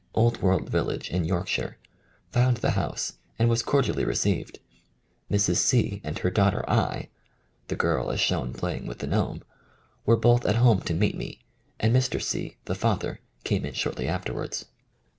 [0.15, 1.77] THE FIRST PUBLISHED ACCOUNT a quaint, old world village in Yorkshire,
[2.31, 4.57] found the house, and was cordially received.
[5.29, 5.57] Mrs.
[5.57, 6.01] C.
[6.03, 7.09] and her daughter I.
[7.67, 9.43] (the girl as shown playing with the gnome)
[10.07, 11.43] were both at home to meet me,
[11.79, 12.19] and Mr.
[12.19, 14.65] C, the father, came in shortly afterwards.